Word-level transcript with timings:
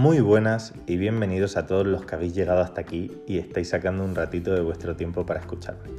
Muy 0.00 0.20
buenas 0.20 0.72
y 0.86 0.96
bienvenidos 0.96 1.58
a 1.58 1.66
todos 1.66 1.86
los 1.86 2.06
que 2.06 2.14
habéis 2.14 2.34
llegado 2.34 2.62
hasta 2.62 2.80
aquí 2.80 3.12
y 3.26 3.36
estáis 3.36 3.68
sacando 3.68 4.02
un 4.02 4.14
ratito 4.14 4.54
de 4.54 4.62
vuestro 4.62 4.96
tiempo 4.96 5.26
para 5.26 5.40
escucharme. 5.40 5.90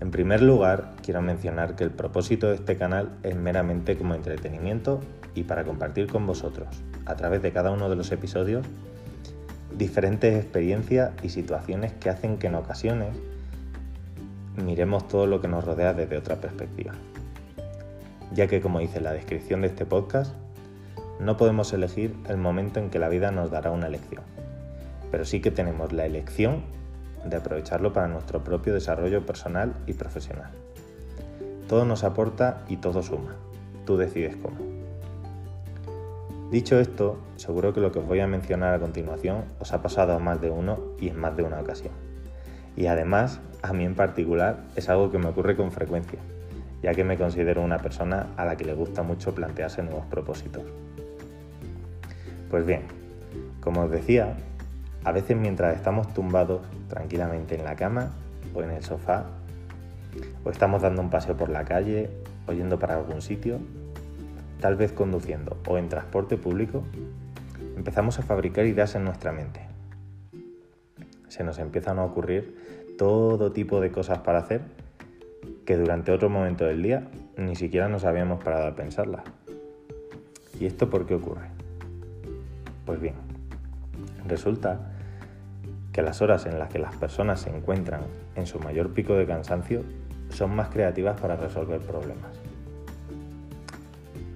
En 0.00 0.10
primer 0.10 0.42
lugar, 0.42 0.92
quiero 1.02 1.22
mencionar 1.22 1.76
que 1.76 1.84
el 1.84 1.92
propósito 1.92 2.48
de 2.48 2.56
este 2.56 2.76
canal 2.76 3.16
es 3.22 3.34
meramente 3.36 3.96
como 3.96 4.14
entretenimiento 4.14 5.00
y 5.34 5.44
para 5.44 5.64
compartir 5.64 6.08
con 6.08 6.26
vosotros, 6.26 6.68
a 7.06 7.16
través 7.16 7.40
de 7.40 7.52
cada 7.52 7.70
uno 7.70 7.88
de 7.88 7.96
los 7.96 8.12
episodios, 8.12 8.66
diferentes 9.78 10.36
experiencias 10.36 11.12
y 11.22 11.30
situaciones 11.30 11.94
que 11.94 12.10
hacen 12.10 12.36
que 12.36 12.48
en 12.48 12.56
ocasiones 12.56 13.16
miremos 14.62 15.08
todo 15.08 15.24
lo 15.24 15.40
que 15.40 15.48
nos 15.48 15.64
rodea 15.64 15.94
desde 15.94 16.18
otra 16.18 16.36
perspectiva. 16.36 16.92
Ya 18.34 18.46
que 18.46 18.60
como 18.60 18.78
dice 18.78 19.00
la 19.00 19.14
descripción 19.14 19.62
de 19.62 19.68
este 19.68 19.86
podcast, 19.86 20.34
no 21.20 21.36
podemos 21.36 21.72
elegir 21.72 22.16
el 22.28 22.38
momento 22.38 22.80
en 22.80 22.88
que 22.88 22.98
la 22.98 23.10
vida 23.10 23.30
nos 23.30 23.50
dará 23.50 23.70
una 23.70 23.88
lección, 23.88 24.22
pero 25.10 25.24
sí 25.24 25.40
que 25.40 25.50
tenemos 25.50 25.92
la 25.92 26.06
elección 26.06 26.62
de 27.24 27.36
aprovecharlo 27.36 27.92
para 27.92 28.08
nuestro 28.08 28.42
propio 28.42 28.72
desarrollo 28.72 29.26
personal 29.26 29.74
y 29.86 29.92
profesional. 29.92 30.50
Todo 31.68 31.84
nos 31.84 32.04
aporta 32.04 32.64
y 32.68 32.78
todo 32.78 33.02
suma. 33.02 33.36
Tú 33.84 33.98
decides 33.98 34.36
cómo. 34.36 34.56
Dicho 36.50 36.80
esto, 36.80 37.18
seguro 37.36 37.74
que 37.74 37.80
lo 37.80 37.92
que 37.92 37.98
os 37.98 38.06
voy 38.06 38.20
a 38.20 38.26
mencionar 38.26 38.74
a 38.74 38.80
continuación 38.80 39.44
os 39.60 39.72
ha 39.72 39.82
pasado 39.82 40.14
a 40.14 40.18
más 40.18 40.40
de 40.40 40.50
uno 40.50 40.80
y 40.98 41.08
en 41.08 41.20
más 41.20 41.36
de 41.36 41.42
una 41.42 41.60
ocasión. 41.60 41.92
Y 42.76 42.86
además, 42.86 43.40
a 43.62 43.72
mí 43.72 43.84
en 43.84 43.94
particular, 43.94 44.64
es 44.74 44.88
algo 44.88 45.10
que 45.10 45.18
me 45.18 45.28
ocurre 45.28 45.54
con 45.54 45.70
frecuencia, 45.70 46.18
ya 46.82 46.94
que 46.94 47.04
me 47.04 47.18
considero 47.18 47.62
una 47.62 47.78
persona 47.78 48.28
a 48.36 48.46
la 48.46 48.56
que 48.56 48.64
le 48.64 48.74
gusta 48.74 49.02
mucho 49.02 49.34
plantearse 49.34 49.82
nuevos 49.82 50.06
propósitos. 50.06 50.64
Pues 52.50 52.66
bien, 52.66 52.82
como 53.60 53.82
os 53.82 53.90
decía, 53.90 54.36
a 55.04 55.12
veces 55.12 55.36
mientras 55.36 55.76
estamos 55.76 56.12
tumbados 56.12 56.62
tranquilamente 56.88 57.54
en 57.54 57.64
la 57.64 57.76
cama 57.76 58.10
o 58.52 58.62
en 58.62 58.70
el 58.70 58.82
sofá, 58.82 59.26
o 60.44 60.50
estamos 60.50 60.82
dando 60.82 61.00
un 61.00 61.10
paseo 61.10 61.36
por 61.36 61.48
la 61.48 61.64
calle 61.64 62.10
o 62.48 62.52
yendo 62.52 62.78
para 62.78 62.96
algún 62.96 63.22
sitio, 63.22 63.60
tal 64.60 64.74
vez 64.74 64.90
conduciendo 64.90 65.56
o 65.68 65.78
en 65.78 65.88
transporte 65.88 66.36
público, 66.36 66.82
empezamos 67.76 68.18
a 68.18 68.22
fabricar 68.22 68.66
ideas 68.66 68.96
en 68.96 69.04
nuestra 69.04 69.30
mente. 69.30 69.60
Se 71.28 71.44
nos 71.44 71.60
empiezan 71.60 72.00
a 72.00 72.04
ocurrir 72.04 72.96
todo 72.98 73.52
tipo 73.52 73.80
de 73.80 73.92
cosas 73.92 74.18
para 74.18 74.40
hacer 74.40 74.62
que 75.64 75.76
durante 75.76 76.10
otro 76.10 76.28
momento 76.28 76.64
del 76.64 76.82
día 76.82 77.08
ni 77.36 77.54
siquiera 77.54 77.88
nos 77.88 78.04
habíamos 78.04 78.42
parado 78.42 78.66
a 78.66 78.74
pensarlas. 78.74 79.22
¿Y 80.58 80.66
esto 80.66 80.90
por 80.90 81.06
qué 81.06 81.14
ocurre? 81.14 81.60
Pues 82.90 83.00
bien, 83.00 83.14
resulta 84.26 84.80
que 85.92 86.02
las 86.02 86.22
horas 86.22 86.44
en 86.46 86.58
las 86.58 86.70
que 86.70 86.80
las 86.80 86.96
personas 86.96 87.40
se 87.40 87.48
encuentran 87.48 88.00
en 88.34 88.48
su 88.48 88.58
mayor 88.58 88.92
pico 88.94 89.14
de 89.14 89.26
cansancio 89.26 89.84
son 90.30 90.56
más 90.56 90.70
creativas 90.70 91.20
para 91.20 91.36
resolver 91.36 91.78
problemas. 91.78 92.32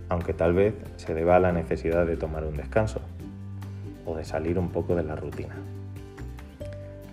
Aunque 0.09 0.35
tal 0.35 0.55
vez 0.55 0.75
se 0.95 1.15
deba 1.15 1.35
a 1.35 1.41
la 1.41 1.51
necesidad 1.51 2.07
de 2.07 2.17
tomar 2.17 2.45
un 2.45 2.57
descanso 2.57 3.01
o 4.07 4.15
de 4.15 4.25
salir 4.25 4.57
un 4.57 4.69
poco 4.69 4.95
de 4.95 5.03
la 5.03 5.17
rutina. 5.17 5.57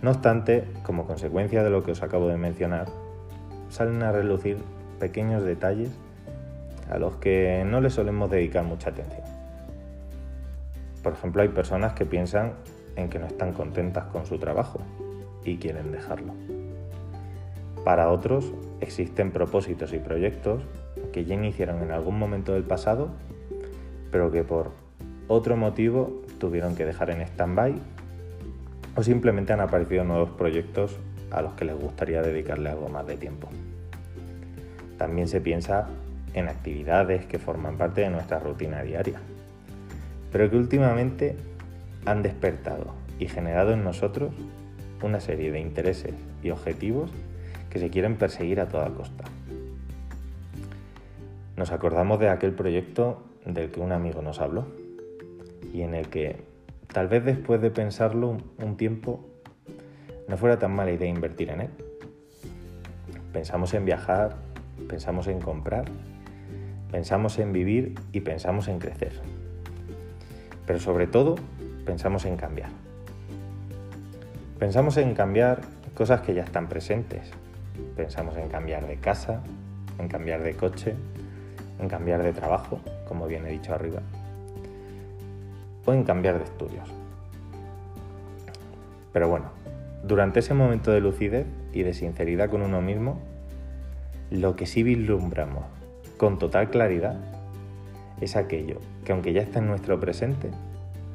No 0.04 0.12
obstante, 0.12 0.66
como 0.84 1.08
consecuencia 1.08 1.64
de 1.64 1.72
lo 1.72 1.82
que 1.82 1.94
os 1.94 2.04
acabo 2.04 2.28
de 2.28 2.38
mencionar, 2.38 2.86
salen 3.72 4.04
a 4.04 4.12
relucir 4.12 4.60
pequeños 5.00 5.44
detalles 5.44 5.90
a 6.92 7.00
los 7.00 7.16
que 7.16 7.66
no 7.66 7.82
le 7.82 7.90
solemos 7.90 8.30
dedicar 8.30 8.64
mucha 8.64 8.92
atención. 8.92 9.31
Por 11.04 11.14
ejemplo, 11.14 11.42
hay 11.42 11.50
personas 11.50 11.94
que 11.94 12.06
piensan 12.06 12.54
en 12.96 13.10
que 13.10 13.20
no 13.20 13.26
están 13.26 13.54
contentas 13.54 14.06
con 14.06 14.26
su 14.26 14.38
trabajo 14.38 14.80
y 15.44 15.58
quieren 15.58 15.92
dejarlo. 15.92 16.34
Para 17.84 18.10
otros 18.10 18.54
existen 18.80 19.32
propósitos 19.32 19.94
y 19.94 19.98
proyectos 19.98 20.62
que 21.12 21.26
ya 21.26 21.36
iniciaron 21.36 21.82
en 21.82 21.92
algún 21.92 22.20
momento 22.20 22.54
del 22.54 22.64
pasado, 22.64 23.10
pero 24.12 24.32
que 24.32 24.44
por 24.44 24.72
otro 25.28 25.58
motivo 25.58 26.22
tuvieron 26.40 26.76
que 26.76 26.86
dejar 26.86 27.10
en 27.10 27.22
stand-by 27.22 27.76
o 28.96 29.04
simplemente 29.04 29.54
han 29.54 29.62
aparecido 29.62 30.04
nuevos 30.04 30.32
proyectos 30.32 30.98
a 31.32 31.42
los 31.42 31.54
que 31.54 31.66
les 31.66 31.76
gustaría 31.76 32.22
dedicarle 32.22 32.70
algo 32.70 32.90
más 32.90 33.08
de 33.08 33.18
tiempo. 33.18 33.48
También 34.98 35.28
se 35.28 35.42
piensa 35.42 35.88
en 36.34 36.50
actividades 36.50 37.26
que 37.26 37.40
forman 37.40 37.78
parte 37.78 38.02
de 38.02 38.10
nuestra 38.10 38.40
rutina 38.40 38.84
diaria, 38.84 39.20
pero 40.32 40.50
que 40.50 40.58
últimamente 40.58 41.36
han 42.06 42.24
despertado 42.24 42.94
y 43.20 43.28
generado 43.28 43.74
en 43.74 43.84
nosotros 43.84 44.34
una 45.04 45.20
serie 45.20 45.52
de 45.52 45.60
intereses 45.60 46.14
y 46.44 46.50
objetivos 46.50 47.12
que 47.70 47.80
se 47.80 47.90
quieren 47.90 48.18
perseguir 48.18 48.60
a 48.60 48.68
toda 48.68 48.90
costa. 48.90 49.24
Nos 51.58 51.72
acordamos 51.72 52.20
de 52.20 52.30
aquel 52.30 52.54
proyecto 52.54 53.24
del 53.46 53.72
que 53.72 53.80
un 53.80 53.92
amigo 53.92 54.22
nos 54.22 54.40
habló 54.40 54.66
y 55.74 55.82
en 55.82 55.96
el 55.96 56.10
que 56.10 56.44
tal 56.88 57.08
vez 57.08 57.24
después 57.24 57.62
de 57.62 57.72
pensarlo 57.72 58.38
un 58.58 58.78
tiempo 58.78 59.26
no 60.28 60.38
fuera 60.38 60.60
tan 60.60 60.72
mala 60.72 60.92
idea 60.92 61.08
invertir 61.08 61.50
en 61.50 61.62
él. 61.62 61.70
Pensamos 63.34 63.74
en 63.74 63.86
viajar, 63.86 64.38
pensamos 64.88 65.28
en 65.28 65.40
comprar, 65.40 65.86
pensamos 66.92 67.40
en 67.40 67.54
vivir 67.54 67.96
y 68.12 68.22
pensamos 68.22 68.68
en 68.68 68.80
crecer. 68.80 69.41
Pero 70.66 70.80
sobre 70.80 71.08
todo, 71.08 71.36
pensamos 71.86 72.26
en 72.26 72.38
cambiar. 72.38 72.70
Pensamos 74.60 74.98
en 74.98 75.16
cambiar 75.16 75.62
cosas 75.96 76.22
que 76.22 76.34
ya 76.34 76.44
están 76.44 76.68
presentes. 76.68 77.32
Pensamos 77.96 78.38
en 78.38 78.48
cambiar 78.48 78.88
de 78.88 78.98
casa, 78.98 79.42
en 79.98 80.08
cambiar 80.08 80.44
de 80.44 80.54
coche, 80.56 80.96
en 81.80 81.90
cambiar 81.90 82.22
de 82.22 82.32
trabajo, 82.32 82.80
como 83.08 83.28
bien 83.28 83.46
he 83.46 83.50
dicho 83.50 83.74
arriba, 83.74 84.02
o 85.86 85.94
en 85.94 86.04
cambiar 86.04 86.38
de 86.38 86.44
estudios. 86.44 86.88
Pero 89.12 89.28
bueno, 89.28 89.46
durante 90.04 90.40
ese 90.40 90.54
momento 90.54 90.92
de 90.92 91.02
lucidez 91.02 91.46
y 91.74 91.84
de 91.84 91.94
sinceridad 91.94 92.50
con 92.50 92.62
uno 92.62 92.82
mismo, 92.82 93.20
lo 94.30 94.56
que 94.56 94.66
sí 94.66 94.84
vislumbramos 94.84 95.66
con 96.18 96.40
total 96.40 96.70
claridad 96.70 97.16
es 98.22 98.36
aquello 98.36 98.80
que 99.04 99.12
aunque 99.12 99.34
ya 99.34 99.42
está 99.42 99.60
en 99.60 99.68
nuestro 99.68 100.00
presente, 100.00 100.50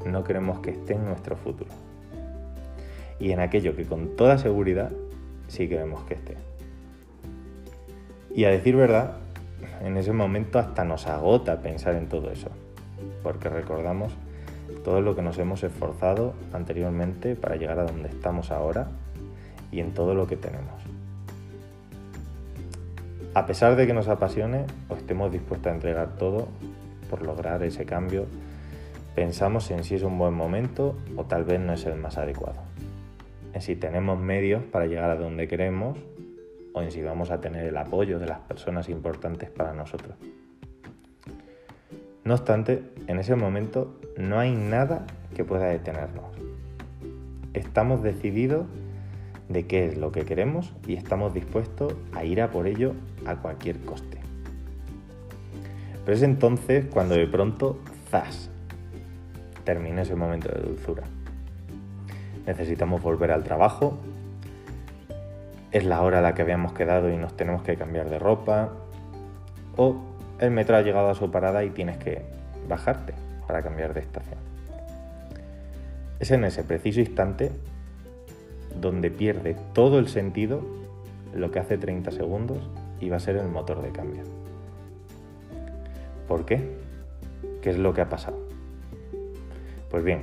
no 0.04 0.24
queremos 0.24 0.60
que 0.60 0.70
esté 0.70 0.94
en 0.94 1.04
nuestro 1.06 1.36
futuro. 1.36 1.70
Y 3.18 3.32
en 3.32 3.40
aquello 3.40 3.74
que 3.74 3.84
con 3.84 4.16
toda 4.16 4.38
seguridad 4.38 4.90
sí 5.48 5.68
queremos 5.68 6.04
que 6.04 6.14
esté. 6.14 6.36
Y 8.34 8.44
a 8.44 8.50
decir 8.50 8.76
verdad, 8.76 9.16
en 9.82 9.96
ese 9.96 10.12
momento 10.12 10.58
hasta 10.58 10.84
nos 10.84 11.06
agota 11.06 11.62
pensar 11.62 11.94
en 11.94 12.08
todo 12.08 12.30
eso, 12.30 12.50
porque 13.22 13.48
recordamos 13.48 14.12
todo 14.84 15.00
lo 15.00 15.16
que 15.16 15.22
nos 15.22 15.38
hemos 15.38 15.62
esforzado 15.62 16.34
anteriormente 16.52 17.34
para 17.34 17.56
llegar 17.56 17.78
a 17.78 17.84
donde 17.84 18.08
estamos 18.08 18.50
ahora 18.50 18.88
y 19.72 19.80
en 19.80 19.94
todo 19.94 20.14
lo 20.14 20.26
que 20.26 20.36
tenemos. 20.36 20.74
A 23.34 23.46
pesar 23.46 23.76
de 23.76 23.86
que 23.86 23.92
nos 23.92 24.08
apasione 24.08 24.64
o 24.88 24.94
estemos 24.94 25.30
dispuestos 25.30 25.70
a 25.70 25.74
entregar 25.74 26.16
todo 26.18 26.48
por 27.08 27.22
lograr 27.22 27.62
ese 27.62 27.84
cambio, 27.84 28.26
pensamos 29.14 29.70
en 29.70 29.84
si 29.84 29.94
es 29.94 30.02
un 30.02 30.18
buen 30.18 30.34
momento 30.34 30.96
o 31.16 31.24
tal 31.24 31.44
vez 31.44 31.60
no 31.60 31.72
es 31.72 31.86
el 31.86 31.96
más 31.96 32.18
adecuado, 32.18 32.60
en 33.52 33.62
si 33.62 33.76
tenemos 33.76 34.18
medios 34.20 34.62
para 34.62 34.86
llegar 34.86 35.10
a 35.10 35.16
donde 35.16 35.48
queremos 35.48 35.98
o 36.74 36.82
en 36.82 36.90
si 36.90 37.00
vamos 37.02 37.30
a 37.30 37.40
tener 37.40 37.64
el 37.64 37.76
apoyo 37.76 38.18
de 38.18 38.26
las 38.26 38.40
personas 38.40 38.88
importantes 38.88 39.50
para 39.50 39.72
nosotros. 39.72 40.14
No 42.24 42.34
obstante, 42.34 42.82
en 43.06 43.18
ese 43.18 43.36
momento 43.36 43.98
no 44.18 44.38
hay 44.38 44.52
nada 44.52 45.06
que 45.34 45.44
pueda 45.44 45.66
detenernos. 45.68 46.24
Estamos 47.54 48.02
decididos 48.02 48.66
de 49.48 49.66
qué 49.66 49.86
es 49.86 49.96
lo 49.96 50.12
que 50.12 50.24
queremos 50.24 50.72
y 50.86 50.94
estamos 50.94 51.32
dispuestos 51.32 51.94
a 52.12 52.24
ir 52.24 52.42
a 52.42 52.50
por 52.50 52.66
ello 52.66 52.94
a 53.26 53.36
cualquier 53.36 53.78
coste. 53.80 54.15
Pero 56.06 56.16
es 56.16 56.22
entonces 56.22 56.86
cuando 56.86 57.16
de 57.16 57.26
pronto, 57.26 57.80
¡zas!, 58.12 58.48
termina 59.64 60.02
ese 60.02 60.14
momento 60.14 60.48
de 60.48 60.62
dulzura. 60.62 61.02
Necesitamos 62.46 63.02
volver 63.02 63.32
al 63.32 63.42
trabajo, 63.42 63.98
es 65.72 65.84
la 65.84 66.00
hora 66.02 66.20
a 66.20 66.22
la 66.22 66.32
que 66.32 66.42
habíamos 66.42 66.72
quedado 66.72 67.10
y 67.10 67.16
nos 67.16 67.36
tenemos 67.36 67.62
que 67.62 67.74
cambiar 67.74 68.08
de 68.08 68.20
ropa, 68.20 68.70
o 69.76 69.96
el 70.38 70.52
metro 70.52 70.76
ha 70.76 70.82
llegado 70.82 71.10
a 71.10 71.16
su 71.16 71.28
parada 71.32 71.64
y 71.64 71.70
tienes 71.70 71.96
que 71.98 72.22
bajarte 72.68 73.12
para 73.48 73.62
cambiar 73.62 73.92
de 73.92 74.00
estación. 74.00 74.38
Es 76.20 76.30
en 76.30 76.44
ese 76.44 76.62
preciso 76.62 77.00
instante 77.00 77.50
donde 78.80 79.10
pierde 79.10 79.56
todo 79.72 79.98
el 79.98 80.06
sentido 80.06 80.62
lo 81.34 81.50
que 81.50 81.58
hace 81.58 81.78
30 81.78 82.12
segundos 82.12 82.58
y 83.00 83.08
va 83.08 83.16
a 83.16 83.20
ser 83.20 83.36
el 83.38 83.48
motor 83.48 83.82
de 83.82 83.90
cambio. 83.90 84.45
¿Por 86.28 86.44
qué? 86.44 86.60
¿Qué 87.62 87.70
es 87.70 87.78
lo 87.78 87.94
que 87.94 88.00
ha 88.00 88.08
pasado? 88.08 88.36
Pues 89.90 90.02
bien, 90.02 90.22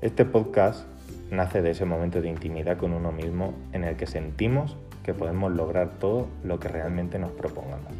este 0.00 0.24
podcast 0.24 0.86
nace 1.30 1.60
de 1.60 1.70
ese 1.70 1.84
momento 1.84 2.20
de 2.20 2.28
intimidad 2.28 2.76
con 2.76 2.92
uno 2.92 3.10
mismo 3.10 3.52
en 3.72 3.82
el 3.82 3.96
que 3.96 4.06
sentimos 4.06 4.76
que 5.02 5.12
podemos 5.12 5.52
lograr 5.52 5.98
todo 5.98 6.28
lo 6.44 6.60
que 6.60 6.68
realmente 6.68 7.18
nos 7.18 7.32
propongamos. 7.32 7.92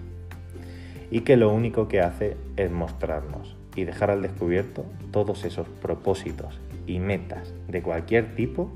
Y 1.10 1.22
que 1.22 1.36
lo 1.36 1.52
único 1.52 1.88
que 1.88 2.00
hace 2.00 2.36
es 2.56 2.70
mostrarnos 2.70 3.56
y 3.74 3.82
dejar 3.82 4.10
al 4.10 4.22
descubierto 4.22 4.84
todos 5.10 5.44
esos 5.44 5.66
propósitos 5.68 6.60
y 6.86 7.00
metas 7.00 7.52
de 7.66 7.82
cualquier 7.82 8.36
tipo 8.36 8.70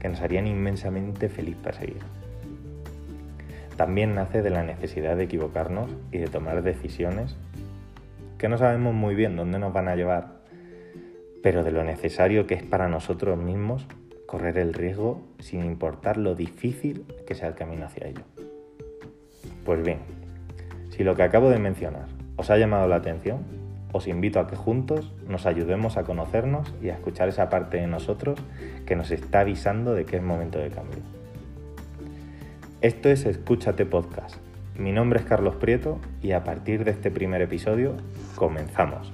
que 0.00 0.10
nos 0.10 0.20
harían 0.20 0.46
inmensamente 0.46 1.30
feliz 1.30 1.56
perseguir. 1.56 2.02
También 3.76 4.14
nace 4.14 4.42
de 4.42 4.50
la 4.50 4.62
necesidad 4.62 5.16
de 5.16 5.24
equivocarnos 5.24 5.90
y 6.12 6.18
de 6.18 6.28
tomar 6.28 6.62
decisiones 6.62 7.36
que 8.44 8.48
no 8.50 8.58
sabemos 8.58 8.92
muy 8.92 9.14
bien 9.14 9.36
dónde 9.36 9.58
nos 9.58 9.72
van 9.72 9.88
a 9.88 9.96
llevar, 9.96 10.42
pero 11.42 11.64
de 11.64 11.72
lo 11.72 11.82
necesario 11.82 12.46
que 12.46 12.52
es 12.52 12.62
para 12.62 12.88
nosotros 12.88 13.38
mismos 13.38 13.86
correr 14.26 14.58
el 14.58 14.74
riesgo 14.74 15.22
sin 15.38 15.64
importar 15.64 16.18
lo 16.18 16.34
difícil 16.34 17.06
que 17.26 17.34
sea 17.34 17.48
el 17.48 17.54
camino 17.54 17.86
hacia 17.86 18.06
ello. 18.06 18.20
Pues 19.64 19.82
bien, 19.82 20.00
si 20.90 21.04
lo 21.04 21.16
que 21.16 21.22
acabo 21.22 21.48
de 21.48 21.58
mencionar 21.58 22.04
os 22.36 22.50
ha 22.50 22.58
llamado 22.58 22.86
la 22.86 22.96
atención, 22.96 23.38
os 23.92 24.06
invito 24.08 24.38
a 24.40 24.46
que 24.46 24.56
juntos 24.56 25.14
nos 25.26 25.46
ayudemos 25.46 25.96
a 25.96 26.04
conocernos 26.04 26.70
y 26.82 26.90
a 26.90 26.92
escuchar 26.96 27.30
esa 27.30 27.48
parte 27.48 27.78
de 27.78 27.86
nosotros 27.86 28.38
que 28.84 28.94
nos 28.94 29.10
está 29.10 29.40
avisando 29.40 29.94
de 29.94 30.04
que 30.04 30.16
es 30.16 30.22
momento 30.22 30.58
de 30.58 30.68
cambio. 30.68 31.00
Esto 32.82 33.08
es 33.08 33.24
Escúchate 33.24 33.86
Podcast. 33.86 34.43
Mi 34.76 34.90
nombre 34.90 35.20
es 35.20 35.24
Carlos 35.24 35.54
Prieto 35.54 36.00
y 36.20 36.32
a 36.32 36.42
partir 36.42 36.84
de 36.84 36.90
este 36.90 37.12
primer 37.12 37.40
episodio 37.40 37.96
comenzamos. 38.34 39.12